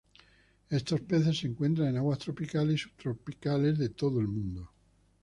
[0.71, 4.71] Estos peces se encuentran en aguas tropicales y subtropicales de todo el mundo.